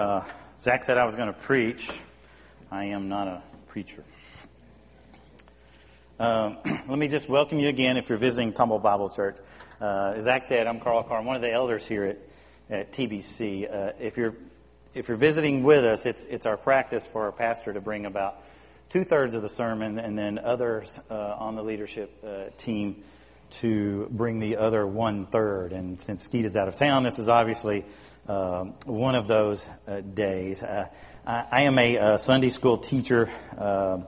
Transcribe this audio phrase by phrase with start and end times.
[0.00, 0.24] Uh,
[0.58, 1.90] Zach said I was going to preach.
[2.70, 4.02] I am not a preacher.
[6.18, 6.56] Um,
[6.88, 9.36] let me just welcome you again if you're visiting Temple Bible Church.
[9.78, 11.18] Uh, as Zach said, I'm Carl Carr.
[11.18, 12.18] I'm one of the elders here at,
[12.70, 13.70] at TBC.
[13.70, 14.32] Uh, if you're
[14.94, 18.42] if you're visiting with us, it's it's our practice for our pastor to bring about
[18.88, 23.02] two thirds of the sermon, and then others uh, on the leadership uh, team
[23.50, 25.74] to bring the other one third.
[25.74, 27.84] And since Skeet is out of town, this is obviously
[28.28, 30.62] um, one of those uh, days.
[30.62, 30.88] Uh,
[31.26, 34.00] I, I, am a, a, Sunday school teacher uh,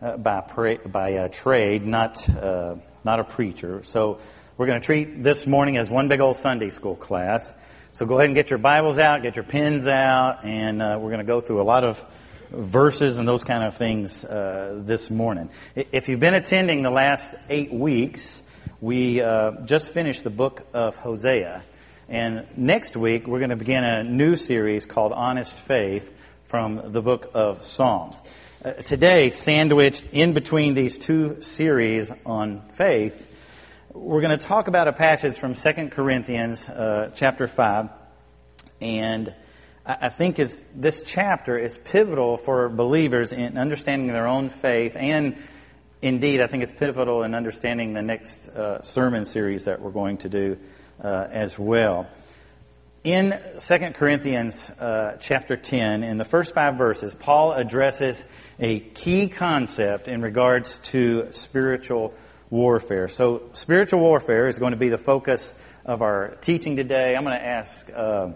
[0.00, 2.26] uh by pra- by uh, trade, not
[3.04, 3.82] not a preacher.
[3.84, 4.18] So
[4.56, 7.52] we're going to treat this morning as one big old Sunday school class.
[7.92, 11.18] So go ahead and get your Bibles out, get your pens out, and we're going
[11.18, 12.02] to go through a lot of
[12.50, 15.50] verses and those kind of things uh, this morning.
[15.74, 18.42] If you've been attending the last eight weeks,
[18.80, 21.62] we uh, just finished the book of Hosea.
[22.08, 26.12] And next week, we're going to begin a new series called Honest Faith
[26.44, 28.20] from the book of Psalms.
[28.62, 33.26] Uh, today, sandwiched in between these two series on faith,
[33.94, 37.88] we're going to talk about a passage from 2 Corinthians uh, chapter 5.
[38.82, 39.32] And
[39.86, 45.36] I think is, this chapter is pivotal for believers in understanding their own faith and
[46.02, 50.18] indeed, I think it's pivotal in understanding the next uh, sermon series that we're going
[50.18, 50.58] to do
[51.02, 52.06] uh, as well.
[53.04, 58.24] In 2 Corinthians uh, chapter 10, in the first five verses, Paul addresses
[58.58, 62.14] a key concept in regards to spiritual
[62.48, 63.08] warfare.
[63.08, 65.52] So, spiritual warfare is going to be the focus
[65.84, 67.14] of our teaching today.
[67.14, 68.30] I'm going to ask uh,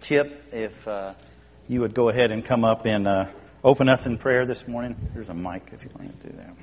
[0.00, 1.12] Chip if uh,
[1.68, 3.26] you would go ahead and come up and uh,
[3.62, 4.96] open us in prayer this morning.
[5.12, 6.54] There's a mic if you want to do that.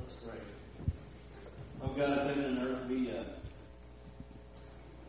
[0.00, 0.34] Let's pray.
[1.82, 3.08] Oh God, heaven and earth, we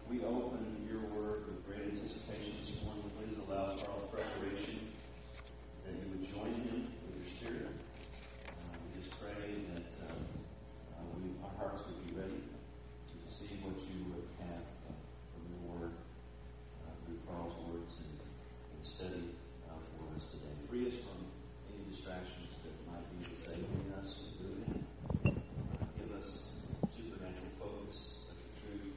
[0.09, 3.03] we open your word with great anticipation this morning.
[3.19, 4.79] Please allow Carl's preparation
[5.85, 7.75] that you would join him with your spirit.
[8.47, 13.59] Uh, we just pray that uh, uh, we, our hearts would be ready to receive
[13.67, 14.95] what you would have uh,
[15.35, 19.35] from your word uh, through Carl's words and, and study
[19.67, 20.55] uh, for us today.
[20.71, 21.19] Free us from
[21.67, 25.35] any distractions that might be disabling us from doing that.
[25.99, 26.63] give us
[26.95, 28.95] supernatural focus, let the truth,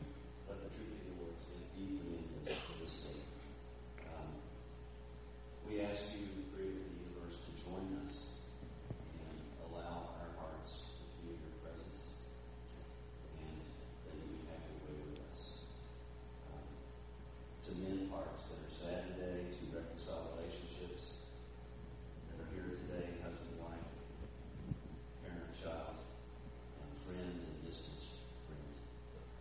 [0.48, 3.26] let the truth of your word sink deeply into this, for this sake.
[4.10, 4.30] Um,
[5.68, 8.14] we ask you, creator of the universe, to join us
[9.14, 9.36] and
[9.70, 12.26] allow our hearts to feel your presence
[13.38, 13.54] and
[14.06, 15.62] that you would have your way with us.
[16.50, 16.66] Um,
[17.64, 21.22] to mend hearts that are sad today, to reconcile relationships
[22.32, 23.86] that are here today, husband, wife,
[25.22, 28.02] parent, child, and friend and distant
[28.44, 28.70] friend.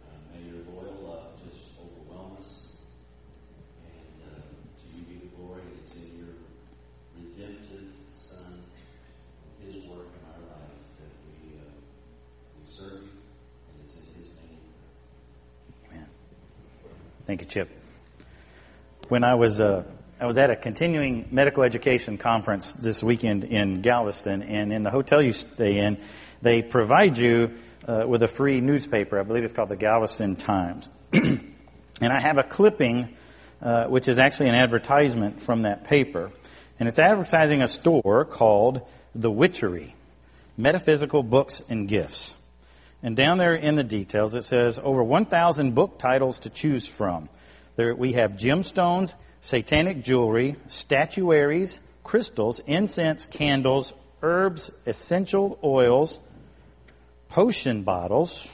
[0.06, 2.78] Uh, may your loyal love just overwhelm us.
[3.84, 5.64] And uh, to you be the glory.
[5.82, 6.36] It's in your
[7.18, 8.64] redemptive Son,
[9.66, 11.74] His work in our life that we uh,
[12.60, 14.62] we serve you, and it's in His name.
[15.90, 16.06] Amen.
[17.30, 17.70] Thank you, Chip.
[19.08, 19.84] When I was uh,
[20.20, 24.90] I was at a continuing medical education conference this weekend in Galveston, and in the
[24.90, 26.00] hotel you stay in,
[26.42, 27.54] they provide you
[27.88, 29.20] uh, with a free newspaper.
[29.20, 30.90] I believe it's called the Galveston Times.
[31.14, 31.54] and
[32.02, 33.16] I have a clipping,
[33.62, 36.32] uh, which is actually an advertisement from that paper.
[36.80, 38.82] And it's advertising a store called
[39.14, 39.94] The Witchery
[40.58, 42.34] Metaphysical Books and Gifts.
[43.02, 47.30] And down there in the details, it says over 1,000 book titles to choose from.
[47.76, 56.20] There, we have gemstones, satanic jewelry, statuaries, crystals, incense, candles, herbs, essential oils,
[57.30, 58.52] potion bottles,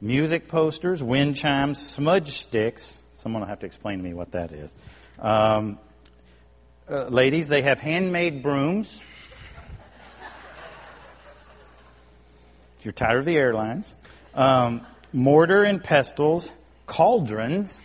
[0.00, 3.02] music posters, wind chimes, smudge sticks.
[3.12, 4.74] Someone will have to explain to me what that is.
[5.18, 5.78] Um,
[6.88, 9.02] uh, ladies, they have handmade brooms.
[12.78, 13.96] If you're tired of the airlines,
[14.34, 16.52] um, mortar and pestles,
[16.86, 17.80] cauldrons,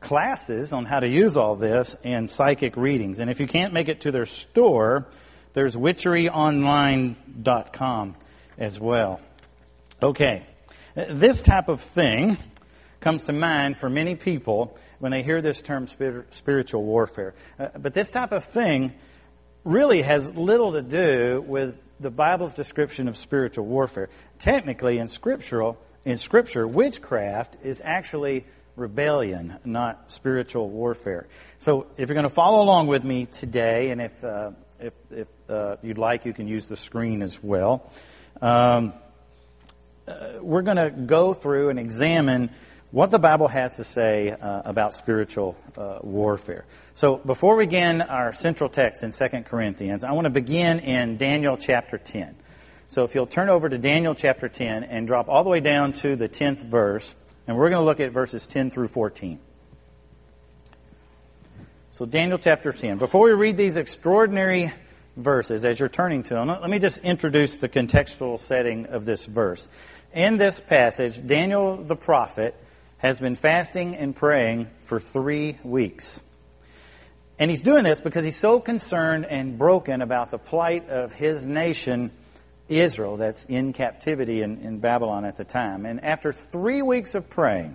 [0.00, 3.20] classes on how to use all this, and psychic readings.
[3.20, 5.06] And if you can't make it to their store,
[5.54, 8.16] there's witcheryonline.com
[8.58, 9.20] as well.
[10.02, 10.42] Okay,
[10.94, 12.36] this type of thing
[13.00, 15.86] comes to mind for many people when they hear this term
[16.30, 17.34] spiritual warfare.
[17.58, 18.92] Uh, but this type of thing
[19.64, 24.08] really has little to do with the Bible's description of spiritual warfare.
[24.38, 31.26] Technically, in scriptural in Scripture, witchcraft is actually rebellion, not spiritual warfare.
[31.58, 35.28] So, if you're going to follow along with me today, and if uh, if, if
[35.48, 37.90] uh, you'd like, you can use the screen as well.
[38.40, 38.94] Um,
[40.08, 42.50] uh, we're going to go through and examine
[42.90, 46.64] what the Bible has to say uh, about spiritual uh, warfare.
[46.94, 51.16] So before we begin our central text in 2 Corinthians, I want to begin in
[51.16, 52.34] Daniel chapter 10.
[52.88, 55.92] So if you'll turn over to Daniel chapter 10 and drop all the way down
[55.94, 57.14] to the 10th verse,
[57.46, 59.38] and we're going to look at verses 10 through 14.
[61.92, 62.98] So Daniel chapter 10.
[62.98, 64.72] Before we read these extraordinary
[65.16, 69.26] verses, as you're turning to them, let me just introduce the contextual setting of this
[69.26, 69.68] verse.
[70.12, 72.56] In this passage, Daniel the prophet
[73.00, 76.22] has been fasting and praying for three weeks.
[77.38, 81.46] And he's doing this because he's so concerned and broken about the plight of his
[81.46, 82.10] nation,
[82.68, 85.86] Israel, that's in captivity in, in Babylon at the time.
[85.86, 87.74] And after three weeks of praying,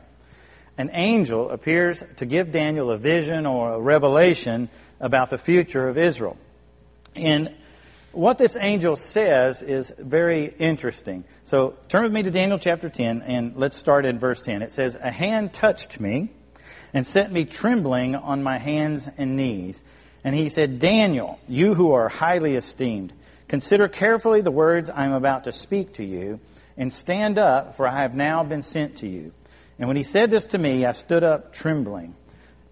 [0.77, 4.69] an angel appears to give Daniel a vision or a revelation
[4.99, 6.37] about the future of Israel.
[7.15, 7.55] And
[8.15, 11.25] what this angel says is very interesting.
[11.43, 14.61] So turn with me to Daniel chapter 10, and let's start in verse 10.
[14.61, 16.29] It says, A hand touched me
[16.93, 19.83] and set me trembling on my hands and knees.
[20.23, 23.11] And he said, Daniel, you who are highly esteemed,
[23.47, 26.39] consider carefully the words I am about to speak to you,
[26.77, 29.33] and stand up, for I have now been sent to you.
[29.77, 32.15] And when he said this to me, I stood up trembling.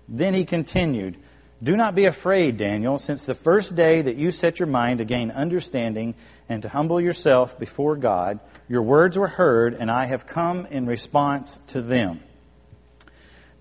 [0.08, 1.18] Then he continued,
[1.64, 5.06] do not be afraid, Daniel, since the first day that you set your mind to
[5.06, 6.14] gain understanding
[6.50, 10.86] and to humble yourself before God, your words were heard, and I have come in
[10.86, 12.20] response to them.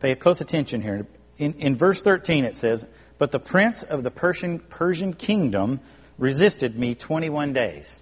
[0.01, 1.07] Pay close attention here.
[1.39, 2.85] In, in verse 13 it says,
[3.19, 5.79] But the prince of the Persian, Persian kingdom
[6.19, 8.01] resisted me 21 days.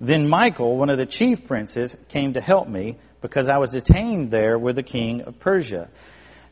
[0.00, 4.30] Then Michael, one of the chief princes, came to help me because I was detained
[4.30, 5.88] there with the king of Persia.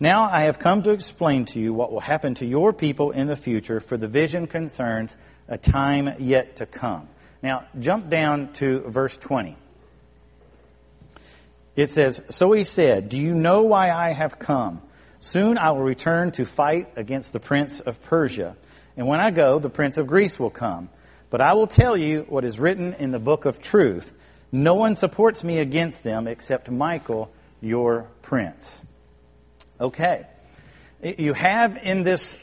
[0.01, 3.27] Now I have come to explain to you what will happen to your people in
[3.27, 5.17] the future, for the vision concerns
[5.49, 7.09] a time yet to come.
[7.43, 9.57] Now, jump down to verse 20.
[11.75, 14.83] It says, So he said, Do you know why I have come?
[15.21, 18.57] Soon I will return to fight against the prince of Persia.
[18.97, 20.91] And when I go, the prince of Greece will come.
[21.31, 24.13] But I will tell you what is written in the book of truth.
[24.51, 27.31] No one supports me against them except Michael,
[27.61, 28.83] your prince.
[29.81, 30.27] Okay.
[31.03, 32.37] You have in this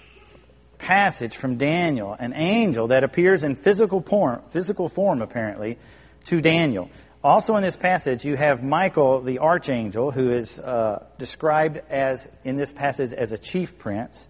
[0.78, 5.78] passage from Daniel an angel that appears in physical form, physical form apparently,
[6.26, 6.90] to Daniel.
[7.24, 12.56] Also in this passage, you have Michael, the archangel, who is uh, described as in
[12.56, 14.30] this passage as a chief prince.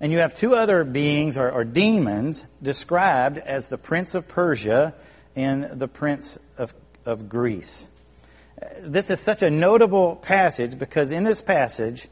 [0.00, 4.94] And you have two other beings or, or demons described as the prince of Persia
[5.36, 6.74] and the prince of,
[7.04, 7.88] of Greece.
[8.80, 12.08] This is such a notable passage because in this passage,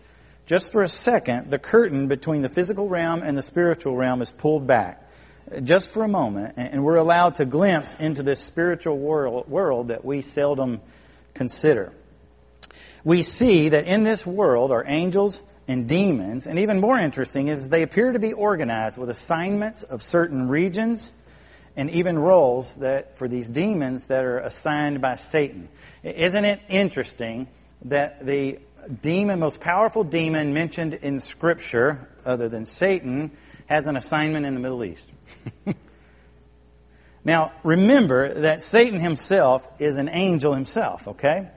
[0.49, 4.33] just for a second, the curtain between the physical realm and the spiritual realm is
[4.33, 5.05] pulled back.
[5.63, 10.07] Just for a moment, and we're allowed to glimpse into this spiritual world, world that
[10.07, 10.81] we seldom
[11.35, 11.93] consider.
[13.05, 17.69] We see that in this world are angels and demons, and even more interesting is
[17.69, 21.13] they appear to be organized with assignments of certain regions
[21.77, 25.69] and even roles that for these demons that are assigned by Satan.
[26.03, 27.49] Isn't it interesting
[27.83, 33.31] that the demon, most powerful demon mentioned in Scripture, other than Satan,
[33.67, 35.11] has an assignment in the Middle East.
[37.25, 41.51] now, remember that Satan himself is an angel himself, okay?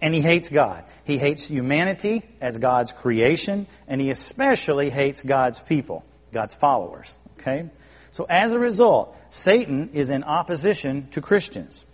[0.00, 0.84] And he hates God.
[1.04, 7.70] He hates humanity as God's creation, and he especially hates God's people, God's followers, okay?
[8.12, 11.84] So as a result, Satan is in opposition to Christians.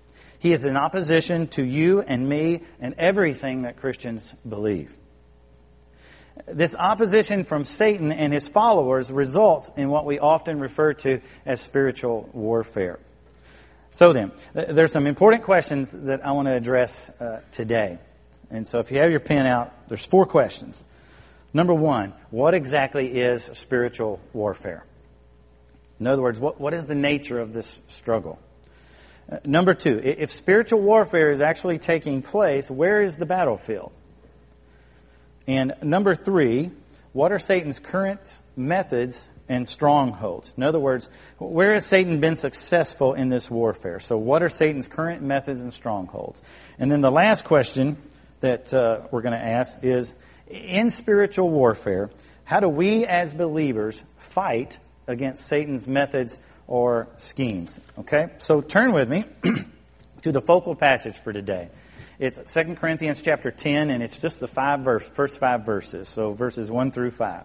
[0.41, 4.97] He is in opposition to you and me and everything that Christians believe.
[6.47, 11.61] This opposition from Satan and his followers results in what we often refer to as
[11.61, 12.99] spiritual warfare.
[13.91, 17.99] So then, there's some important questions that I want to address uh, today.
[18.51, 20.83] And so if you have your pen out, there's four questions.
[21.53, 24.85] Number one, what exactly is spiritual warfare?
[25.99, 28.39] In other words, what, what is the nature of this struggle?
[29.31, 33.93] Uh, number two, if spiritual warfare is actually taking place, where is the battlefield?
[35.47, 36.71] And number three,
[37.13, 38.21] what are Satan's current
[38.57, 40.53] methods and strongholds?
[40.57, 41.09] In other words,
[41.39, 44.01] where has Satan been successful in this warfare?
[44.01, 46.43] So, what are Satan's current methods and strongholds?
[46.79, 47.99] And then the last question
[48.41, 50.13] that uh, we're going to ask is
[50.49, 52.11] in spiritual warfare,
[52.45, 56.39] how do we as believers fight against Satan's methods
[56.71, 57.79] or schemes.
[57.99, 58.31] Okay?
[58.39, 59.27] So turn with me
[60.23, 61.69] to the focal passage for today.
[62.19, 66.33] It's 2 Corinthians chapter 10, and it's just the five verse, first five verses, so
[66.33, 67.45] verses 1 through 5.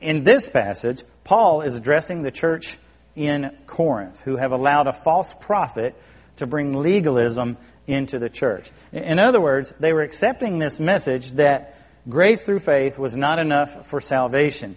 [0.00, 2.78] In this passage, Paul is addressing the church
[3.14, 5.94] in Corinth who have allowed a false prophet
[6.36, 8.70] to bring legalism into the church.
[8.92, 11.76] In other words, they were accepting this message that
[12.08, 14.76] grace through faith was not enough for salvation.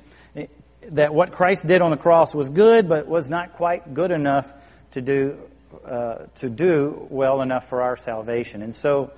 [0.89, 4.54] That what Christ did on the cross was good, but was not quite good enough
[4.92, 5.38] to do,
[5.86, 8.62] uh, to do well enough for our salvation.
[8.62, 9.12] And so,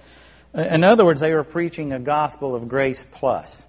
[0.54, 3.68] in other words, they were preaching a gospel of grace plus.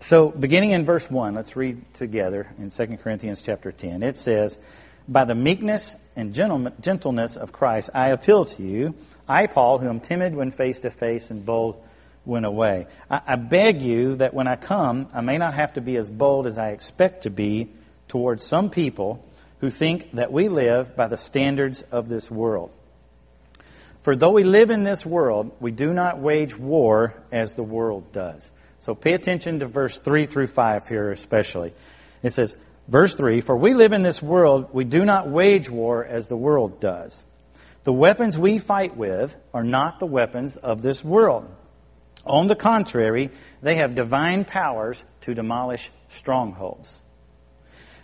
[0.00, 4.02] So, beginning in verse 1, let's read together in 2 Corinthians chapter 10.
[4.02, 4.58] It says,
[5.06, 8.94] By the meekness and gentleness of Christ, I appeal to you,
[9.28, 11.80] I, Paul, who am timid when face to face and bold
[12.24, 12.86] when away.
[13.10, 16.10] I, I beg you that when I come, I may not have to be as
[16.10, 17.68] bold as I expect to be
[18.08, 19.24] towards some people
[19.60, 22.70] who think that we live by the standards of this world.
[24.02, 28.12] For though we live in this world, we do not wage war as the world
[28.12, 28.50] does.
[28.80, 31.72] So pay attention to verse 3 through 5 here, especially.
[32.24, 32.56] It says,
[32.88, 36.36] verse 3 For we live in this world, we do not wage war as the
[36.36, 37.24] world does.
[37.84, 41.48] The weapons we fight with are not the weapons of this world.
[42.24, 43.30] On the contrary,
[43.62, 47.02] they have divine powers to demolish strongholds.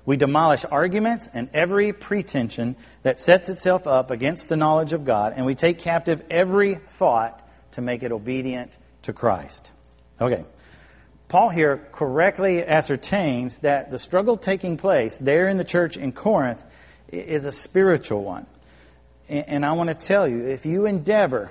[0.04, 5.34] We demolish arguments and every pretension that sets itself up against the knowledge of God,
[5.36, 8.72] and we take captive every thought to make it obedient
[9.02, 9.70] to Christ.
[10.20, 10.44] Okay.
[11.28, 16.64] Paul here correctly ascertains that the struggle taking place there in the church in Corinth
[17.12, 18.46] is a spiritual one.
[19.28, 21.50] And I want to tell you, if you endeavor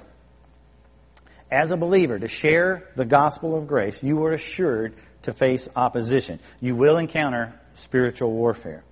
[1.51, 6.39] as a believer to share the gospel of grace, you are assured to face opposition.
[6.59, 8.83] You will encounter spiritual warfare.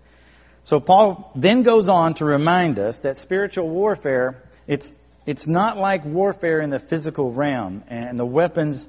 [0.63, 4.93] So Paul then goes on to remind us that spiritual warfare, it's,
[5.25, 8.87] it's not like warfare in the physical realm, and the weapons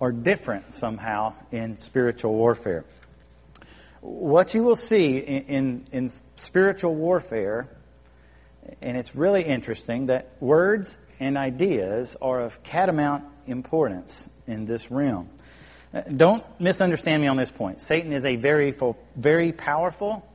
[0.00, 2.84] are different somehow in spiritual warfare.
[4.00, 7.68] What you will see in, in, in spiritual warfare,
[8.80, 15.28] and it's really interesting, that words and ideas are of catamount importance in this realm.
[16.16, 17.80] Don't misunderstand me on this point.
[17.80, 18.74] Satan is a very,
[19.16, 20.26] very powerful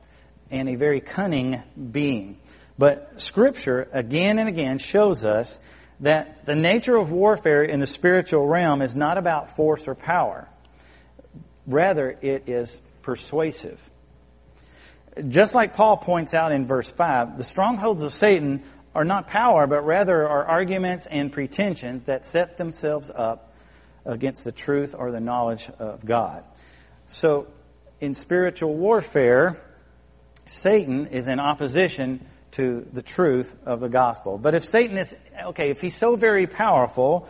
[0.50, 1.62] and a very cunning
[1.92, 2.38] being.
[2.78, 5.58] But Scripture, again and again, shows us
[6.00, 10.46] that the nature of warfare in the spiritual realm is not about force or power.
[11.66, 13.80] Rather, it is persuasive.
[15.28, 18.62] Just like Paul points out in verse 5, the strongholds of Satan
[18.96, 23.52] are not power, but rather are arguments and pretensions that set themselves up
[24.06, 26.42] against the truth or the knowledge of God.
[27.06, 27.46] So,
[28.00, 29.60] in spiritual warfare,
[30.46, 34.38] Satan is in opposition to the truth of the gospel.
[34.38, 37.28] But if Satan is, okay, if he's so very powerful,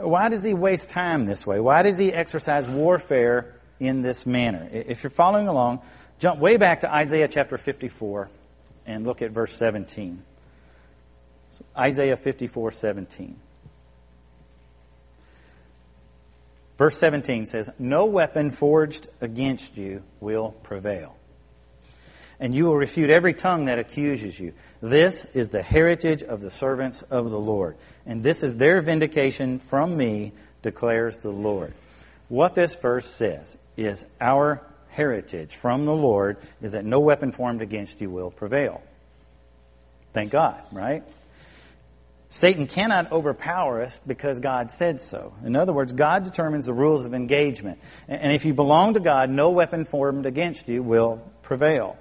[0.00, 1.60] why does he waste time this way?
[1.60, 4.66] Why does he exercise warfare in this manner?
[4.72, 5.82] If you're following along,
[6.20, 8.30] jump way back to Isaiah chapter 54
[8.86, 10.22] and look at verse 17.
[11.76, 13.36] Isaiah 54 17.
[16.78, 21.16] Verse 17 says, No weapon forged against you will prevail.
[22.38, 24.52] And you will refute every tongue that accuses you.
[24.82, 27.76] This is the heritage of the servants of the Lord.
[28.04, 31.72] And this is their vindication from me, declares the Lord.
[32.28, 37.62] What this verse says is our heritage from the Lord is that no weapon formed
[37.62, 38.82] against you will prevail.
[40.12, 41.04] Thank God, right?
[42.28, 45.32] Satan cannot overpower us because God said so.
[45.44, 47.78] In other words, God determines the rules of engagement.
[48.08, 51.96] And if you belong to God, no weapon formed against you will prevail.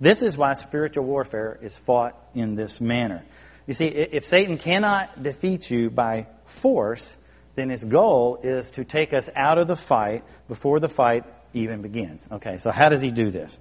[0.00, 3.24] This is why spiritual warfare is fought in this manner.
[3.66, 7.16] You see, if Satan cannot defeat you by force,
[7.54, 11.82] then his goal is to take us out of the fight before the fight even
[11.82, 12.26] begins.
[12.30, 13.58] Okay, so how does he do this?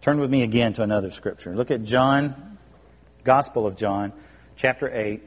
[0.00, 1.54] Turn with me again to another scripture.
[1.54, 2.58] Look at John,
[3.22, 4.12] Gospel of John,
[4.56, 5.22] chapter 8,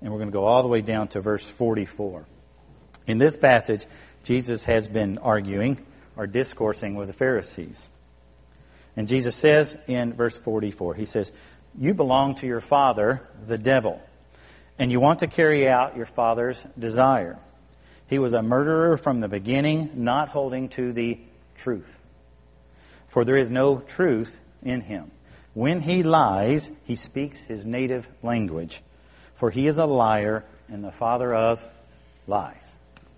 [0.00, 2.24] and we're going to go all the way down to verse 44.
[3.06, 3.86] In this passage,
[4.24, 5.84] Jesus has been arguing
[6.16, 7.88] or discoursing with the Pharisees.
[8.96, 11.32] And Jesus says in verse 44, He says,
[11.78, 14.02] You belong to your father, the devil,
[14.78, 17.38] and you want to carry out your father's desire.
[18.06, 21.18] He was a murderer from the beginning, not holding to the
[21.56, 21.96] truth.
[23.08, 25.10] For there is no truth in him.
[25.54, 28.82] When he lies, he speaks his native language,
[29.34, 31.66] for he is a liar and the father of
[32.26, 32.76] lies.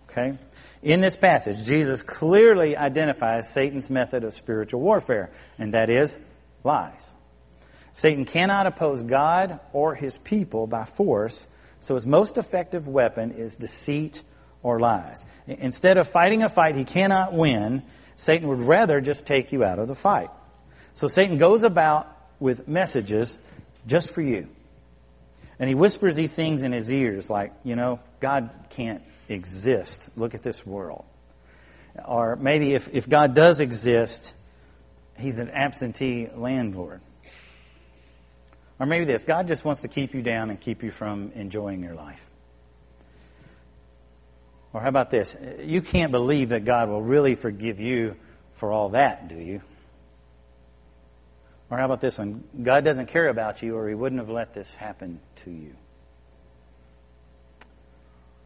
[0.08, 0.38] Okay?
[0.82, 6.18] In this passage, Jesus clearly identifies Satan's method of spiritual warfare, and that is
[6.64, 7.14] lies.
[7.92, 11.46] Satan cannot oppose God or his people by force,
[11.80, 14.22] so his most effective weapon is deceit
[14.62, 15.24] or lies.
[15.46, 17.82] Instead of fighting a fight he cannot win,
[18.14, 20.30] Satan would rather just take you out of the fight.
[20.94, 22.08] So Satan goes about
[22.42, 23.38] with messages
[23.86, 24.48] just for you.
[25.58, 30.34] And he whispers these things in his ears, like, you know, God can't exist, look
[30.34, 31.04] at this world.
[32.04, 34.34] Or maybe if, if God does exist,
[35.16, 37.00] he's an absentee landlord.
[38.80, 41.82] Or maybe this God just wants to keep you down and keep you from enjoying
[41.82, 42.28] your life.
[44.72, 45.36] Or how about this?
[45.62, 48.16] You can't believe that God will really forgive you
[48.54, 49.60] for all that, do you?
[51.72, 52.44] Or how about this one?
[52.62, 55.74] God doesn't care about you, or He wouldn't have let this happen to you.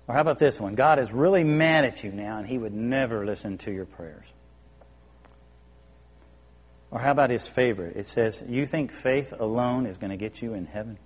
[0.07, 0.77] Or how about this one?
[0.77, 4.27] God is really mad at you now, and He would never listen to your prayers.
[6.93, 7.97] Or how about his favorite?
[7.97, 10.97] It says, You think faith alone is going to get you in heaven?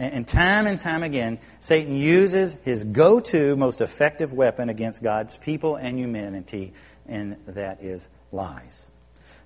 [0.00, 5.36] And time and time again, Satan uses his go to, most effective weapon against God's
[5.36, 6.72] people and humanity,
[7.06, 8.89] and that is lies.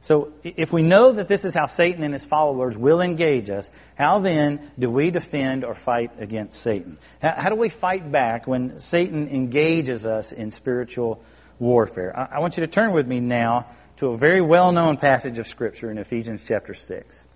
[0.05, 3.71] So, if we know that this is how Satan and his followers will engage us,
[3.95, 6.99] how then do we defend or fight against Satan?
[7.23, 11.23] How, do we fight back when Satan engages us in spiritual
[11.59, 12.15] warfare?
[12.15, 15.47] I, want you to turn with me now to a very well known passage of
[15.47, 17.27] Scripture in Ephesians chapter 6.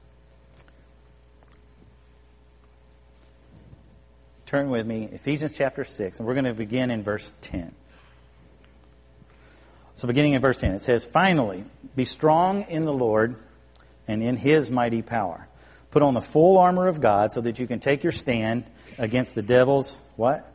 [4.45, 7.75] Turn with me, Ephesians chapter 6, and we're going to begin in verse 10.
[9.99, 11.65] So, beginning in verse 10, it says, Finally,
[11.97, 13.35] be strong in the Lord
[14.07, 15.49] and in his mighty power.
[15.91, 18.63] Put on the full armor of God so that you can take your stand
[18.97, 20.49] against the devil's what?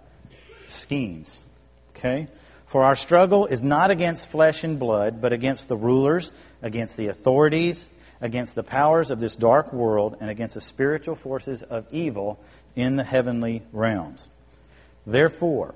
[0.69, 1.41] Schemes.
[1.89, 2.27] Okay?
[2.67, 6.31] For our struggle is not against flesh and blood, but against the rulers,
[6.61, 7.89] against the authorities,
[8.21, 12.39] against the powers of this dark world, and against the spiritual forces of evil
[12.77, 14.29] in the heavenly realms.
[15.05, 15.75] Therefore,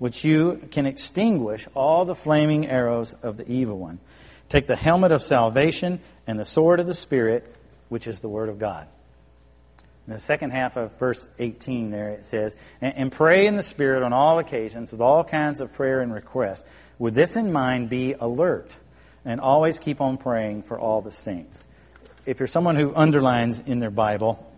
[0.00, 4.00] which you can extinguish all the flaming arrows of the evil one.
[4.48, 7.54] Take the helmet of salvation and the sword of the Spirit,
[7.90, 8.88] which is the Word of God.
[10.06, 14.02] In the second half of verse 18, there it says, And pray in the Spirit
[14.02, 16.64] on all occasions with all kinds of prayer and requests.
[16.98, 18.74] With this in mind, be alert
[19.26, 21.68] and always keep on praying for all the saints.
[22.24, 24.50] If you're someone who underlines in their Bible,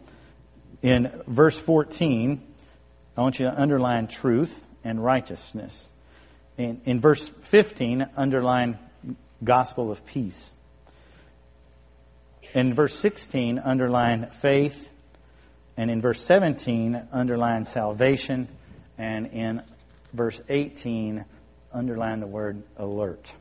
[0.82, 2.40] in verse 14,
[3.16, 5.90] I want you to underline truth and righteousness.
[6.58, 8.78] In, in verse 15, underline
[9.42, 10.52] gospel of peace.
[12.54, 14.90] In verse 16, underline faith.
[15.76, 18.48] And in verse 17, underline salvation.
[18.98, 19.62] And in
[20.12, 21.24] verse 18,
[21.72, 23.34] underline the word alert.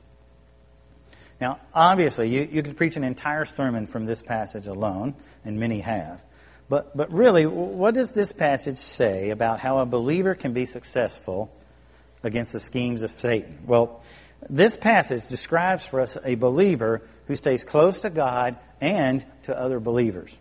[1.42, 5.80] Now, obviously, you, you could preach an entire sermon from this passage alone, and many
[5.80, 6.22] have.
[6.72, 11.52] But, but really, what does this passage say about how a believer can be successful
[12.24, 13.58] against the schemes of Satan?
[13.68, 14.02] Well,
[14.50, 19.82] this passage describes for us a believer who stays close to God and to other
[19.82, 20.34] believers.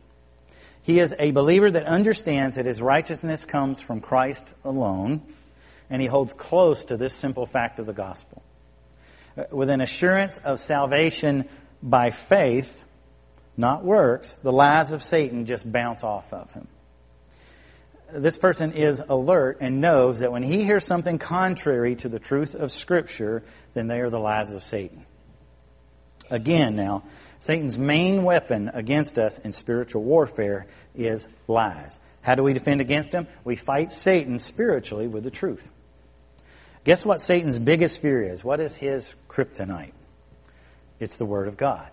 [0.82, 5.22] He is a believer that understands that his righteousness comes from Christ alone,
[5.90, 8.40] and he holds close to this simple fact of the gospel.
[9.36, 11.48] Uh, with an assurance of salvation
[11.82, 12.84] by faith,
[13.60, 16.66] not works, the lies of Satan just bounce off of him.
[18.12, 22.56] This person is alert and knows that when he hears something contrary to the truth
[22.56, 23.44] of Scripture,
[23.74, 25.06] then they are the lies of Satan.
[26.28, 27.04] Again, now,
[27.38, 32.00] Satan's main weapon against us in spiritual warfare is lies.
[32.22, 33.28] How do we defend against him?
[33.44, 35.66] We fight Satan spiritually with the truth.
[36.84, 38.42] Guess what Satan's biggest fear is?
[38.42, 39.92] What is his kryptonite?
[40.98, 41.88] It's the Word of God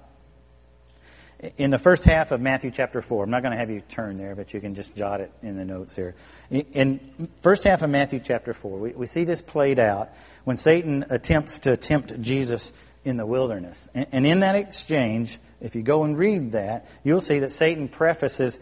[1.57, 4.15] in the first half of Matthew chapter 4, I'm not going to have you turn
[4.15, 6.15] there, but you can just jot it in the notes here.
[6.49, 10.09] In first half of Matthew chapter 4, we, we see this played out
[10.45, 12.71] when Satan attempts to tempt Jesus
[13.05, 13.87] in the wilderness.
[13.93, 17.87] And, and in that exchange, if you go and read that, you'll see that Satan
[17.87, 18.59] prefaces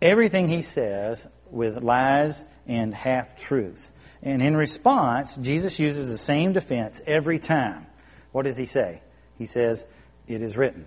[0.00, 3.92] everything he says with lies and half truths.
[4.22, 7.86] And in response, Jesus uses the same defense every time.
[8.30, 9.02] What does he say?
[9.36, 9.84] He says,
[10.28, 10.86] It is written.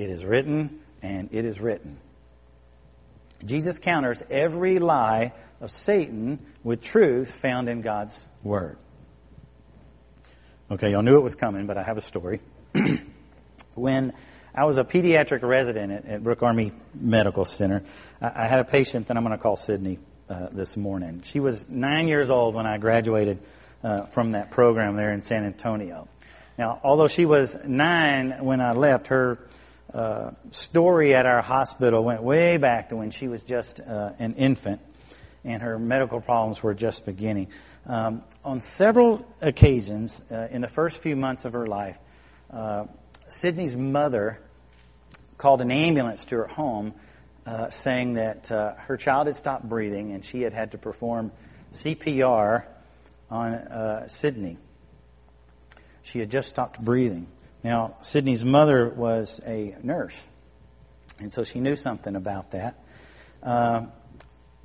[0.00, 1.98] It is written, and it is written.
[3.44, 8.78] Jesus counters every lie of Satan with truth found in God's Word.
[10.70, 12.40] Okay, y'all knew it was coming, but I have a story.
[13.74, 14.14] when
[14.54, 17.82] I was a pediatric resident at, at Brooke Army Medical Center,
[18.22, 19.98] I, I, had a patient that I'm going to call Sydney
[20.30, 21.20] uh, this morning.
[21.24, 23.38] She was nine years old when I graduated
[23.84, 26.08] uh, from that program there in San Antonio.
[26.56, 29.38] Now, although she was nine when I left, her
[29.94, 34.34] uh, story at our hospital went way back to when she was just uh, an
[34.34, 34.80] infant
[35.44, 37.48] and her medical problems were just beginning.
[37.86, 41.98] Um, on several occasions uh, in the first few months of her life,
[42.52, 42.84] uh,
[43.28, 44.40] Sydney's mother
[45.38, 46.92] called an ambulance to her home
[47.46, 51.32] uh, saying that her child had stopped breathing and she had had to perform
[51.72, 52.64] CPR
[53.30, 54.58] on Sydney.
[56.02, 57.26] She had just stopped breathing.
[57.62, 60.28] Now, Sydney's mother was a nurse,
[61.18, 62.82] and so she knew something about that.
[63.42, 63.86] Uh,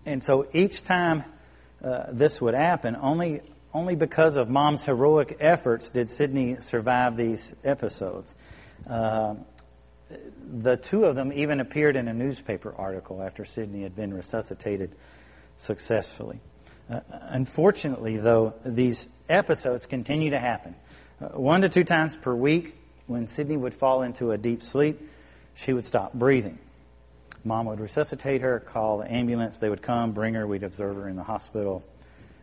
[0.06, 1.24] and so each time
[1.84, 3.42] uh, this would happen, only
[3.76, 8.34] only because of mom's heroic efforts did Sydney survive these episodes.
[8.90, 9.36] Uh,
[10.62, 14.96] the two of them even appeared in a newspaper article after Sydney had been resuscitated
[15.58, 16.40] successfully.
[16.90, 20.76] Uh, unfortunately, though, these episodes continue to happen.
[21.20, 22.76] Uh, one to two times per week,
[23.08, 25.00] when Sydney would fall into a deep sleep,
[25.54, 26.60] she would stop breathing.
[27.44, 29.60] Mom would resuscitate her, call the ambulance.
[29.60, 30.48] They would come, bring her.
[30.48, 31.84] We'd observe her in the hospital,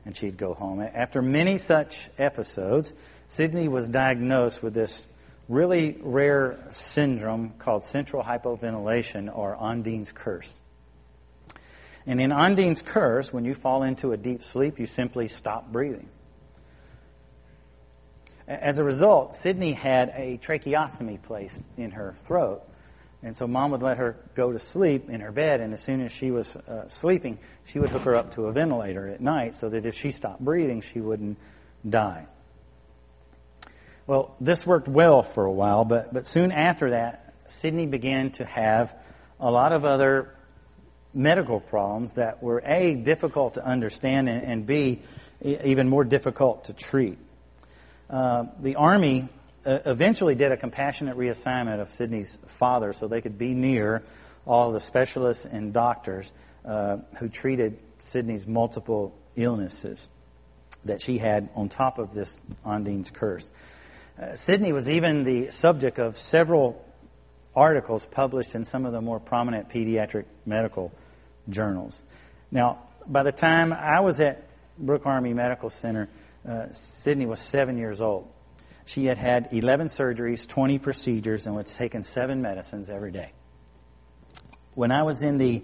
[0.05, 0.81] and she'd go home.
[0.81, 2.93] After many such episodes,
[3.27, 5.07] Sydney was diagnosed with this
[5.49, 10.61] really rare syndrome called central hypoventilation or Undine's curse.
[12.07, 16.09] And in Undine's curse, when you fall into a deep sleep, you simply stop breathing.
[18.49, 22.63] As a result, Sydney had a tracheostomy placed in her throat
[23.23, 26.01] and so mom would let her go to sleep in her bed, and as soon
[26.01, 29.55] as she was uh, sleeping, she would hook her up to a ventilator at night
[29.55, 31.39] so that if she stopped breathing, she wouldn't
[31.89, 32.27] die.
[34.09, 38.45] Well, this worked well for a while, but, but soon after that, Sydney began to
[38.45, 38.93] have
[39.39, 40.35] a lot of other
[41.15, 45.01] medical problems that were A, difficult to understand, and, and B,
[45.41, 47.19] even more difficult to treat.
[48.13, 49.27] Uh, the Army
[49.65, 54.03] uh, eventually did a compassionate reassignment of Sydney's father so they could be near
[54.47, 56.31] all the specialists and doctors
[56.67, 60.09] uh, who treated Sydney's multiple illnesses
[60.85, 63.51] that she had on top of this Undine's curse.
[64.21, 66.85] Uh, Sydney was even the subject of several
[67.57, 70.93] articles published in some of the more prominent pediatric medical
[71.49, 72.03] journals.
[72.51, 74.45] Now, by the time I was at
[74.79, 76.09] Brooke Army Medical Center,
[76.47, 78.29] uh, Sydney was seven years old.
[78.85, 83.33] She had had 11 surgeries, 20 procedures, and was taking seven medicines every day.
[84.75, 85.63] When I was in the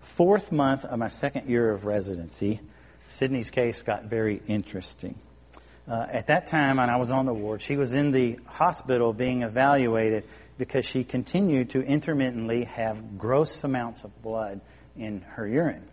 [0.00, 2.60] fourth month of my second year of residency,
[3.08, 5.16] Sydney's case got very interesting.
[5.86, 9.12] Uh, at that time, and I was on the ward, she was in the hospital
[9.12, 10.24] being evaluated
[10.56, 14.60] because she continued to intermittently have gross amounts of blood
[14.96, 15.89] in her urine.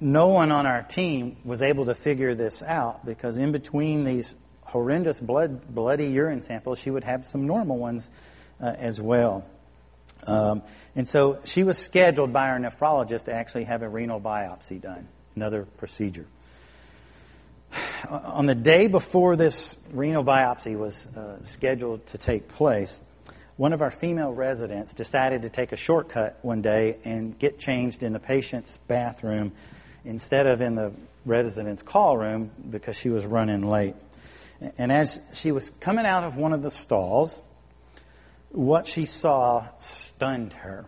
[0.00, 4.34] No one on our team was able to figure this out because in between these
[4.62, 8.10] horrendous blood, bloody urine samples, she would have some normal ones
[8.60, 9.44] uh, as well.
[10.26, 10.62] Um,
[10.96, 15.08] and so she was scheduled by our nephrologist to actually have a renal biopsy done,
[15.36, 16.26] another procedure.
[18.10, 23.00] On the day before this renal biopsy was uh, scheduled to take place,
[23.58, 28.04] one of our female residents decided to take a shortcut one day and get changed
[28.04, 29.50] in the patient's bathroom
[30.04, 30.92] instead of in the
[31.26, 33.96] resident's call room because she was running late.
[34.78, 37.42] And as she was coming out of one of the stalls,
[38.50, 40.86] what she saw stunned her.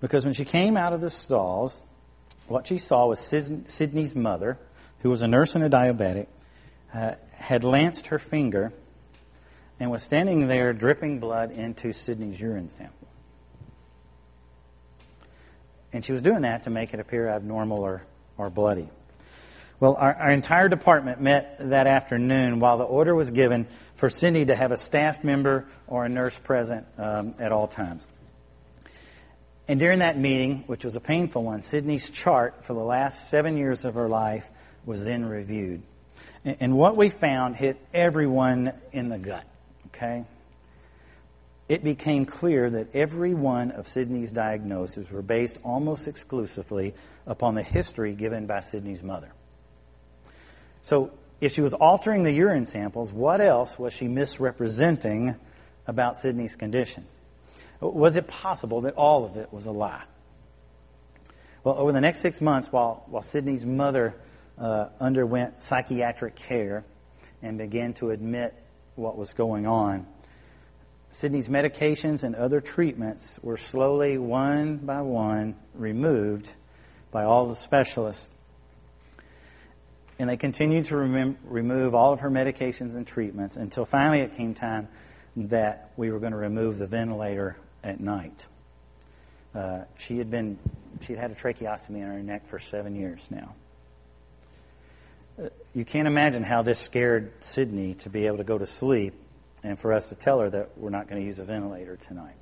[0.00, 1.80] Because when she came out of the stalls,
[2.46, 4.58] what she saw was Sydney's mother,
[5.00, 6.26] who was a nurse and a diabetic,
[6.92, 8.74] uh, had lanced her finger
[9.78, 13.08] and was standing there dripping blood into Sydney's urine sample.
[15.92, 18.02] And she was doing that to make it appear abnormal or,
[18.36, 18.88] or bloody.
[19.78, 24.46] Well, our, our, entire department met that afternoon while the order was given for Sydney
[24.46, 28.06] to have a staff member or a nurse present um, at all times.
[29.68, 33.58] And during that meeting, which was a painful one, Sydney's chart for the last seven
[33.58, 34.48] years of her life
[34.86, 35.82] was then reviewed.
[36.44, 39.44] And, and what we found hit everyone in the gut,
[39.96, 40.24] okay?
[41.68, 46.94] It became clear that every one of Sydney's diagnoses were based almost exclusively
[47.26, 49.32] upon the history given by Sydney's mother.
[50.82, 55.34] So, if she was altering the urine samples, what else was she misrepresenting
[55.86, 57.04] about Sydney's condition?
[57.80, 60.04] Was it possible that all of it was a lie?
[61.62, 64.14] Well, over the next six months, while, while Sydney's mother
[64.56, 66.84] uh, underwent psychiatric care
[67.42, 68.54] and began to admit
[68.96, 70.06] what was going on,
[71.12, 76.50] Sydney's medications and other treatments were slowly, one by one, removed
[77.10, 78.30] by all the specialists
[80.18, 84.34] And they continued to rem- remove all of her medications and treatments until finally it
[84.34, 84.88] came time
[85.36, 88.46] that we were going to remove the ventilator at night.
[89.54, 90.58] Uh, she had been,
[91.02, 93.54] she had had a tracheostomy in her neck for seven years now.
[95.74, 99.14] You can't imagine how this scared Sydney to be able to go to sleep
[99.62, 102.36] and for us to tell her that we're not going to use a ventilator tonight.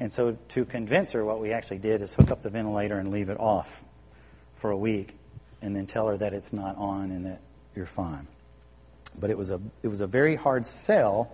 [0.00, 3.10] And so, to convince her, what we actually did is hook up the ventilator and
[3.10, 3.82] leave it off
[4.54, 5.14] for a week,
[5.60, 7.40] and then tell her that it's not on and that
[7.74, 8.26] you're fine.
[9.18, 11.32] But it was a it was a very hard sell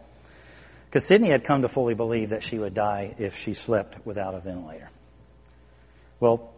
[0.87, 4.35] because Sydney had come to fully believe that she would die if she slept without
[4.35, 4.89] a ventilator.
[6.21, 6.53] Well,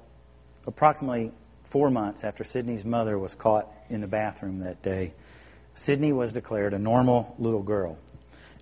[0.67, 1.33] approximately
[1.67, 5.13] four months after Sydney's mother was caught in the bathroom that day,
[5.75, 7.99] Sydney was declared a normal little girl.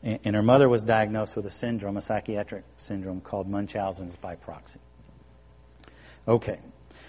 [0.03, 4.79] And her mother was diagnosed with a syndrome, a psychiatric syndrome called Munchausen's by proxy.
[6.29, 6.59] Okay.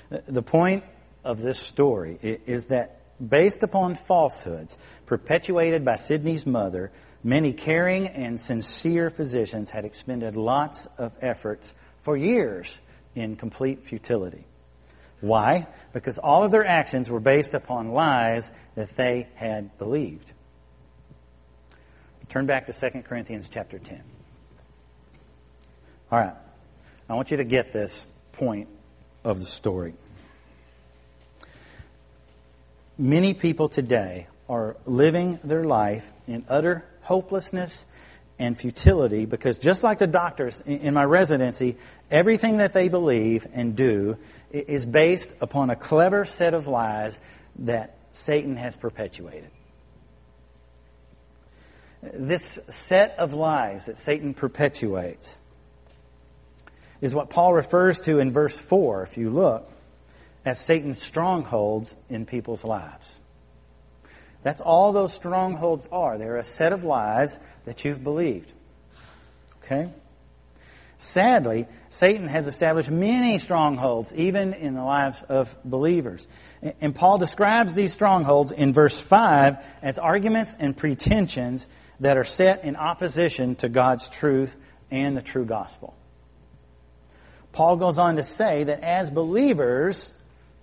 [0.09, 0.83] The point
[1.23, 6.91] of this story is that based upon falsehoods perpetuated by Sydney's mother,
[7.23, 12.79] many caring and sincere physicians had expended lots of efforts for years
[13.15, 14.45] in complete futility.
[15.25, 15.65] Why?
[15.91, 20.31] Because all of their actions were based upon lies that they had believed.
[22.29, 24.03] Turn back to 2 Corinthians chapter 10.
[26.11, 26.33] All right.
[27.09, 28.67] I want you to get this point
[29.23, 29.93] of the story.
[32.97, 37.85] Many people today are living their life in utter hopelessness
[38.37, 41.77] and futility because just like the doctors in my residency,
[42.11, 44.17] everything that they believe and do
[44.51, 47.19] is based upon a clever set of lies
[47.59, 49.49] that Satan has perpetuated.
[52.01, 55.39] This set of lies that Satan perpetuates
[57.01, 59.69] is what Paul refers to in verse 4, if you look,
[60.43, 63.17] as Satan's strongholds in people's lives.
[64.45, 66.19] That's all those strongholds are.
[66.19, 68.51] They're a set of lies that you've believed.
[69.63, 69.89] Okay?
[70.99, 76.27] Sadly, Satan has established many strongholds, even in the lives of believers.
[76.79, 81.67] And Paul describes these strongholds in verse 5 as arguments and pretensions
[81.99, 84.55] that are set in opposition to God's truth
[84.91, 85.95] and the true gospel.
[87.51, 90.13] Paul goes on to say that as believers,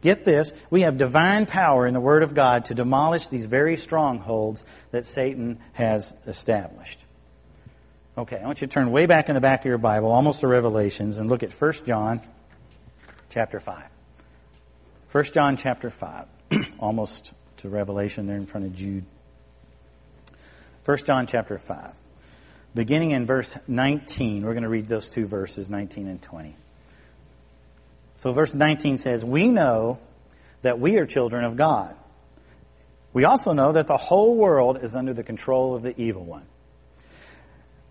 [0.03, 3.77] Get this, we have divine power in the Word of God to demolish these very
[3.77, 7.05] strongholds that Satan has established.
[8.19, 10.41] Okay, I want you to turn way back in the back of your Bible, almost
[10.41, 12.21] to Revelations, and look at 1 John
[13.31, 13.85] chapter 5.
[15.13, 16.27] 1 John chapter 5,
[16.81, 19.05] almost to Revelation there in front of Jude.
[20.85, 21.93] 1 John chapter 5.
[22.75, 26.57] Beginning in verse 19, we're going to read those two verses, 19 and 20.
[28.23, 29.99] So verse 19 says, We know
[30.63, 31.97] that we are children of God.
[33.13, 36.47] We also know that the whole world is under the control of the evil one.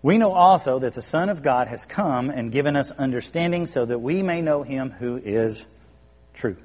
[0.00, 3.84] We know also that the Son of God has come and given us understanding so
[3.84, 5.66] that we may know him who is
[6.32, 6.56] true.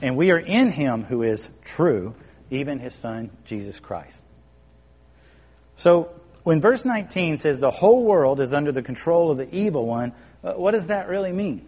[0.00, 2.14] And we are in him who is true,
[2.52, 4.22] even his Son, Jesus Christ.
[5.74, 6.10] So,
[6.44, 10.12] when verse 19 says the whole world is under the control of the evil one,
[10.44, 11.66] uh, what does that really mean?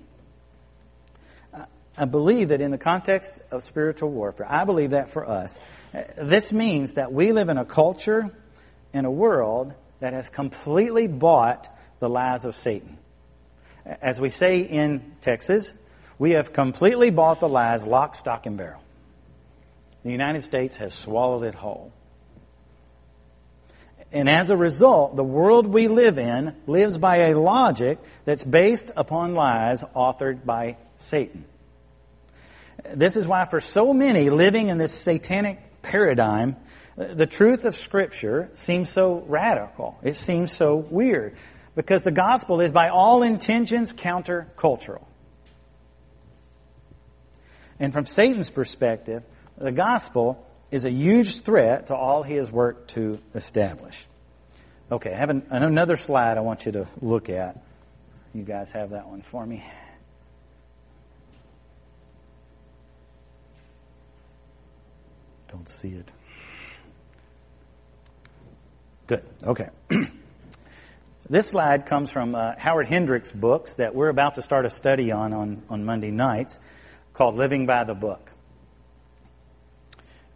[1.96, 5.58] I believe that in the context of spiritual warfare, I believe that for us,
[6.16, 8.30] this means that we live in a culture,
[8.92, 12.96] in a world that has completely bought the lies of Satan.
[13.84, 15.74] As we say in Texas,
[16.18, 18.82] we have completely bought the lies lock, stock, and barrel.
[20.04, 21.92] The United States has swallowed it whole.
[24.12, 28.90] And as a result, the world we live in lives by a logic that's based
[28.96, 31.44] upon lies authored by Satan.
[32.92, 36.56] This is why, for so many living in this satanic paradigm,
[36.96, 39.98] the truth of Scripture seems so radical.
[40.02, 41.36] It seems so weird.
[41.74, 45.04] Because the gospel is, by all intentions, countercultural.
[47.78, 49.22] And from Satan's perspective,
[49.56, 54.06] the gospel is a huge threat to all he has worked to establish.
[54.92, 57.62] Okay, I have an, another slide I want you to look at.
[58.34, 59.64] You guys have that one for me.
[65.60, 66.10] Don't see it.
[69.06, 69.22] Good.
[69.44, 69.68] Okay.
[71.28, 75.12] this slide comes from uh, Howard Hendricks' books that we're about to start a study
[75.12, 76.58] on, on on Monday nights
[77.12, 78.32] called Living by the Book.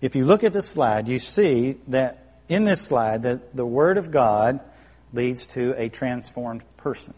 [0.02, 3.96] If you look at this slide, you see that in this slide that the Word
[3.96, 4.60] of God
[5.14, 7.14] leads to a transformed person.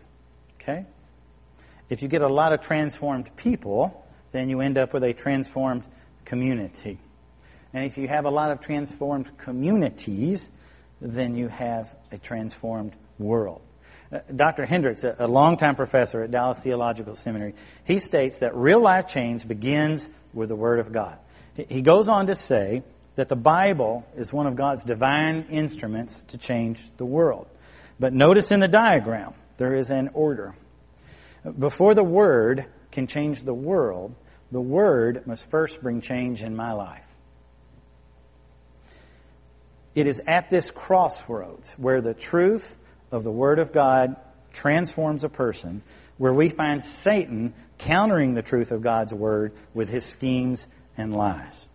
[0.60, 0.86] Okay?
[1.90, 5.88] If you get a lot of transformed people, then you end up with a transformed
[6.24, 7.00] community.
[7.72, 10.50] And if you have a lot of transformed communities,
[11.00, 13.60] then you have a transformed world.
[14.12, 14.64] Uh, Dr.
[14.64, 19.46] Hendricks, a, a longtime professor at Dallas Theological Seminary, he states that real life change
[19.46, 21.18] begins with the Word of God.
[21.68, 22.82] He goes on to say
[23.16, 27.48] that the Bible is one of God's divine instruments to change the world.
[27.98, 30.54] But notice in the diagram, there is an order.
[31.58, 34.14] Before the Word can change the world,
[34.52, 37.05] the Word must first bring change in my life.
[39.96, 42.76] It is at this crossroads where the truth
[43.10, 44.14] of the Word of God
[44.52, 45.82] transforms a person,
[46.18, 50.66] where we find Satan countering the truth of God's Word with his schemes
[50.98, 51.68] and lies.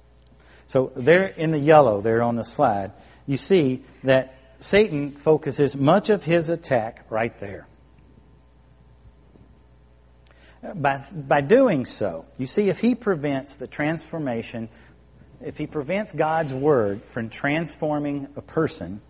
[0.67, 2.91] So, there in the yellow, there on the slide,
[3.25, 7.67] you see that Satan focuses much of his attack right there.
[10.75, 14.69] By, by doing so, you see, if he prevents the transformation,
[15.43, 19.01] if he prevents God's word from transforming a person,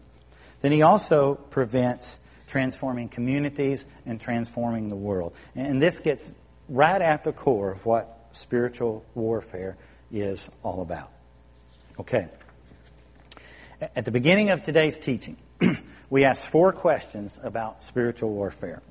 [0.62, 5.34] then he also prevents transforming communities and transforming the world.
[5.56, 6.32] And this gets
[6.68, 9.78] right at the core of what spiritual warfare
[10.12, 11.12] is all about.
[12.00, 12.28] Okay.
[13.96, 15.38] At the beginning of today's teaching,
[16.10, 18.82] we asked four questions about spiritual warfare.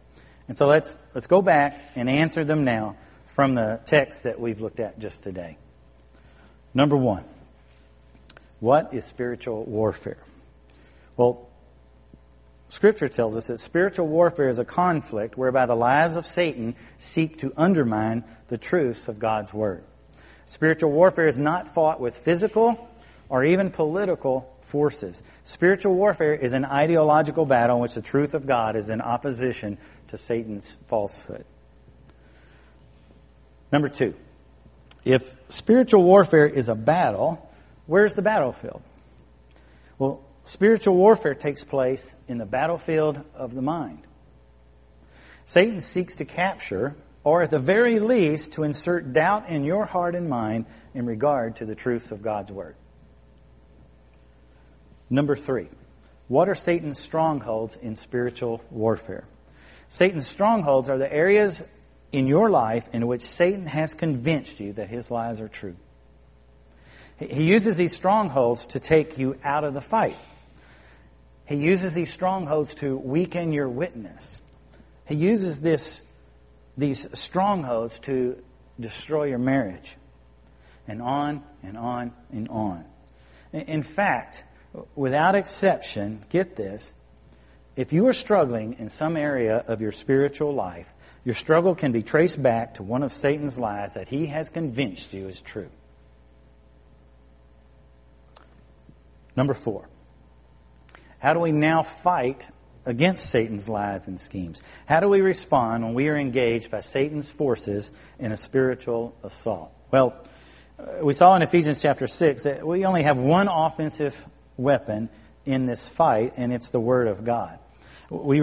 [0.49, 2.97] And so let's, let's go back and answer them now
[3.29, 5.57] from the text that we've looked at just today.
[6.73, 7.25] Number one,
[8.61, 10.19] what is spiritual warfare?
[11.17, 11.49] Well,
[12.69, 17.39] Scripture tells us that spiritual warfare is a conflict whereby the lies of Satan seek
[17.39, 19.83] to undermine the truths of God's Word.
[20.47, 22.89] Spiritual warfare is not fought with physical
[23.29, 25.23] or even political forces.
[25.43, 29.77] Spiritual warfare is an ideological battle in which the truth of God is in opposition
[30.09, 31.45] to Satan's falsehood.
[33.73, 34.15] Number two,
[35.05, 37.51] if spiritual warfare is a battle,
[37.87, 38.83] where's the battlefield?
[39.99, 44.03] Well, spiritual warfare takes place in the battlefield of the mind.
[45.45, 50.15] Satan seeks to capture, or at the very least, to insert doubt in your heart
[50.15, 52.77] and mind in regard to the truth of God's Word.
[55.09, 55.69] Number three,
[56.29, 59.25] what are Satan's strongholds in spiritual warfare?
[59.89, 61.65] Satan's strongholds are the areas
[62.13, 65.77] in your life in which Satan has convinced you that his lies are true.
[67.19, 70.17] He uses these strongholds to take you out of the fight.
[71.45, 74.41] He uses these strongholds to weaken your witness.
[75.07, 76.03] He uses this,
[76.79, 78.43] these strongholds to
[78.79, 79.97] destroy your marriage.
[80.89, 82.85] And on and on and on.
[83.53, 84.45] In fact,
[84.95, 86.95] without exception, get this,
[87.77, 90.93] if you are struggling in some area of your spiritual life,
[91.25, 95.13] your struggle can be traced back to one of Satan's lies that he has convinced
[95.13, 95.69] you is true.
[99.37, 99.89] Number four,
[101.19, 102.49] how do we now fight
[102.87, 104.63] against Satan's lies and schemes?
[104.87, 109.73] How do we respond when we are engaged by Satan's forces in a spiritual assault?
[109.91, 110.15] Well,
[110.79, 115.11] uh, we saw in Ephesians chapter 6 that we only have one offensive weapon
[115.45, 117.59] in this fight, and it's the Word of God.
[118.09, 118.41] We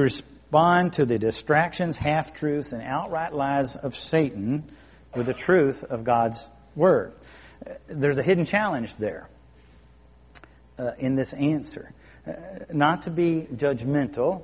[0.47, 4.63] respond to the distractions, half truths, and outright lies of Satan
[5.13, 7.11] with the truth of God's Word.
[7.87, 9.27] There's a hidden challenge there
[10.79, 11.91] uh, in this answer.
[12.25, 12.31] Uh,
[12.71, 14.43] not to be judgmental,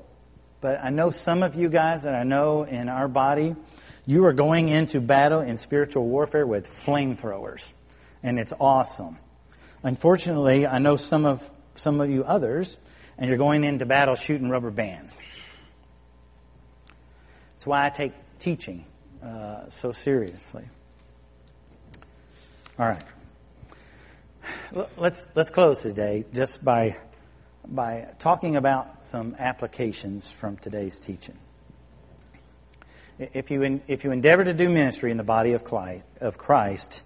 [0.60, 3.56] but I know some of you guys that I know in our body,
[4.06, 7.72] you are going into battle in spiritual warfare with flamethrowers,
[8.22, 9.18] and it's awesome.
[9.84, 12.78] Unfortunately, I know some of some of you others,
[13.18, 15.18] and you're going into battle shooting rubber bands.
[17.64, 18.84] That's why I take teaching
[19.24, 20.66] uh, so seriously.
[22.78, 23.06] All right.
[24.98, 26.98] Let's let's close today just by
[27.66, 31.38] by talking about some applications from today's teaching.
[33.18, 35.64] If you if you endeavor to do ministry in the body of
[36.38, 37.02] Christ,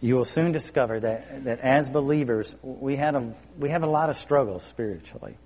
[0.00, 4.08] you will soon discover that, that as believers, we, had a, we have a lot
[4.08, 5.36] of struggles spiritually.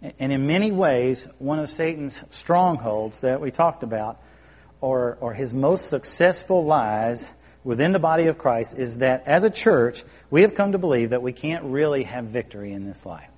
[0.00, 4.20] And in many ways, one of Satan's strongholds that we talked about,
[4.80, 7.32] or, or his most successful lies
[7.64, 11.10] within the body of Christ, is that as a church, we have come to believe
[11.10, 13.28] that we can't really have victory in this life.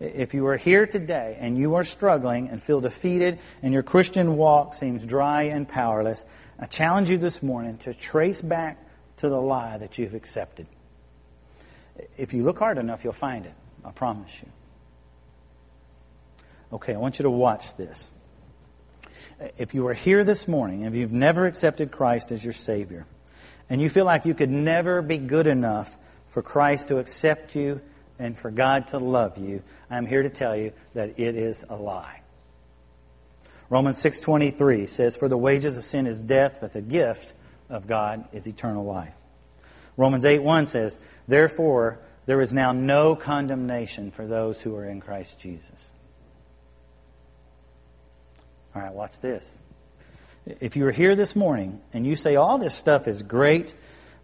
[0.00, 4.36] If you are here today and you are struggling and feel defeated and your Christian
[4.36, 6.24] walk seems dry and powerless,
[6.58, 8.78] I challenge you this morning to trace back
[9.18, 10.66] to the lie that you've accepted.
[12.18, 13.54] If you look hard enough, you'll find it.
[13.84, 14.48] I promise you.
[16.74, 18.10] Okay, I want you to watch this.
[19.58, 23.06] If you are here this morning, if you've never accepted Christ as your Savior,
[23.70, 25.96] and you feel like you could never be good enough
[26.26, 27.80] for Christ to accept you
[28.18, 31.76] and for God to love you, I'm here to tell you that it is a
[31.76, 32.22] lie.
[33.70, 37.34] Romans 6:23 says for the wages of sin is death, but the gift
[37.70, 39.14] of God is eternal life.
[39.96, 40.98] Romans 8:1 says,
[41.28, 45.92] "Therefore there is now no condemnation for those who are in Christ Jesus."
[48.74, 49.58] All right, watch this.
[50.46, 53.74] If you are here this morning and you say all this stuff is great,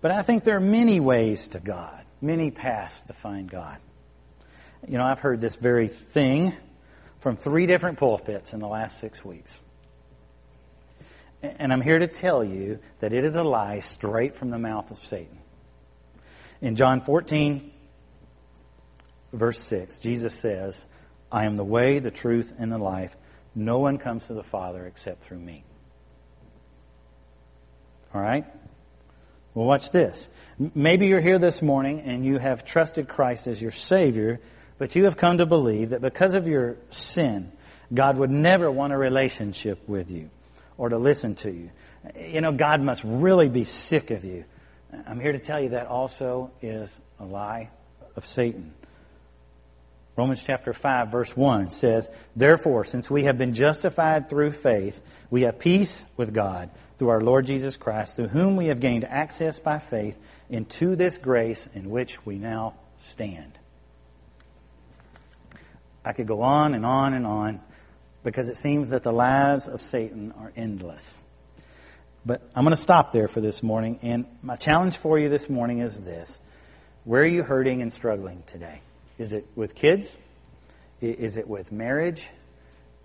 [0.00, 3.78] but I think there are many ways to God, many paths to find God.
[4.88, 6.54] You know, I've heard this very thing
[7.20, 9.60] from three different pulpits in the last six weeks.
[11.42, 14.90] And I'm here to tell you that it is a lie straight from the mouth
[14.90, 15.38] of Satan.
[16.60, 17.70] In John 14,
[19.32, 20.84] verse 6, Jesus says,
[21.30, 23.16] I am the way, the truth, and the life.
[23.54, 25.64] No one comes to the Father except through me.
[28.14, 28.44] All right?
[29.54, 30.30] Well, watch this.
[30.74, 34.40] Maybe you're here this morning and you have trusted Christ as your Savior,
[34.78, 37.50] but you have come to believe that because of your sin,
[37.92, 40.30] God would never want a relationship with you
[40.78, 41.70] or to listen to you.
[42.16, 44.44] You know, God must really be sick of you.
[45.06, 47.70] I'm here to tell you that also is a lie
[48.16, 48.72] of Satan.
[50.20, 55.00] Romans chapter 5 verse 1 says, Therefore, since we have been justified through faith,
[55.30, 56.68] we have peace with God
[56.98, 60.18] through our Lord Jesus Christ, through whom we have gained access by faith
[60.50, 63.58] into this grace in which we now stand.
[66.04, 67.62] I could go on and on and on
[68.22, 71.22] because it seems that the lies of Satan are endless.
[72.26, 73.98] But I'm going to stop there for this morning.
[74.02, 76.40] And my challenge for you this morning is this
[77.04, 78.82] Where are you hurting and struggling today?
[79.20, 80.16] Is it with kids?
[81.02, 82.30] Is it with marriage?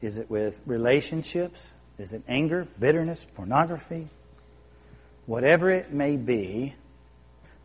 [0.02, 1.74] Is it with relationships?
[1.98, 4.08] Is it anger, bitterness, pornography?
[5.26, 6.74] Whatever it may be,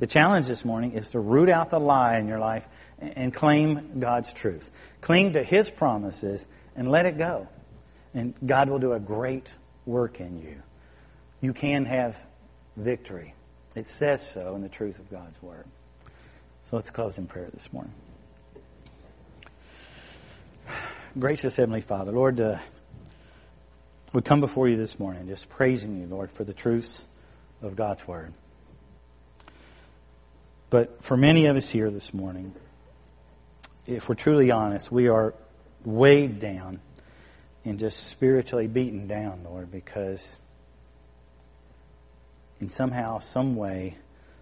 [0.00, 2.66] the challenge this morning is to root out the lie in your life
[2.98, 4.72] and claim God's truth.
[5.00, 6.44] Cling to His promises
[6.74, 7.46] and let it go.
[8.14, 9.46] And God will do a great
[9.86, 10.60] work in you.
[11.40, 12.20] You can have
[12.76, 13.32] victory.
[13.76, 15.66] It says so in the truth of God's Word.
[16.64, 17.94] So let's close in prayer this morning.
[21.18, 22.58] Gracious Heavenly Father, Lord, uh,
[24.12, 27.08] we come before you this morning just praising you, Lord, for the truths
[27.62, 28.32] of God's Word.
[30.70, 32.54] But for many of us here this morning,
[33.88, 35.34] if we're truly honest, we are
[35.84, 36.78] weighed down
[37.64, 40.38] and just spiritually beaten down, Lord, because
[42.60, 43.96] in somehow, some way,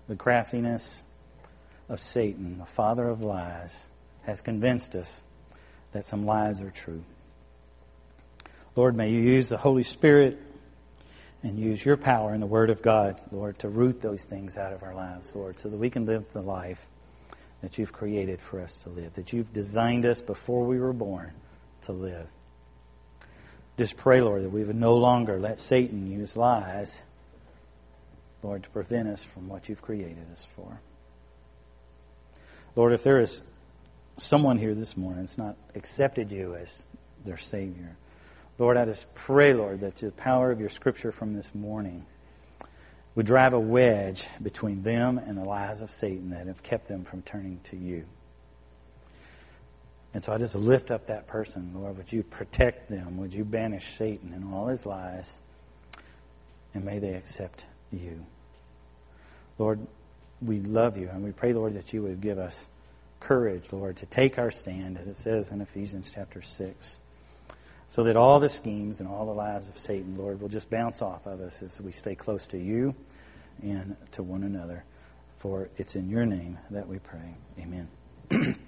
[0.07, 1.03] the craftiness
[1.89, 3.87] of Satan, the father of lies,
[4.25, 5.23] has convinced us
[5.93, 7.03] that some lies are true.
[8.77, 10.39] Lord, may you use the Holy Spirit
[11.43, 14.73] and use your power in the Word of God, Lord, to root those things out
[14.73, 16.87] of our lives, Lord, so that we can live the life
[17.63, 21.33] that you've created for us to live, that you've designed us before we were born
[21.83, 22.29] to live.
[23.77, 27.05] Just pray, Lord, that we would no longer let Satan use lies,
[28.43, 30.81] Lord, to prevent us from what you've created us for.
[32.75, 33.43] Lord, if there is
[34.19, 36.89] someone here this morning that's not accepted you as
[37.25, 37.97] their Savior,
[38.59, 42.05] Lord, I just pray, Lord, that the power of your scripture from this morning
[43.15, 47.05] would drive a wedge between them and the lies of Satan that have kept them
[47.05, 48.05] from turning to you.
[50.15, 51.97] And so I just lift up that person, Lord.
[51.97, 53.19] Would you protect them?
[53.19, 55.41] Would you banish Satan and all his lies?
[56.75, 58.25] And may they accept you.
[59.59, 59.81] Lord,
[60.41, 62.69] we love you and we pray, Lord, that you would give us
[63.21, 67.01] courage, Lord, to take our stand, as it says in Ephesians chapter 6
[67.89, 71.01] so that all the schemes and all the lies of Satan, Lord, will just bounce
[71.01, 72.95] off of us as we stay close to you
[73.63, 74.85] and to one another.
[75.39, 77.35] For it's in your name that we pray.
[77.59, 77.89] Amen.